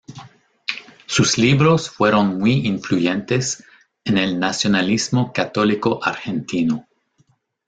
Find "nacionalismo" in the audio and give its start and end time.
4.39-5.31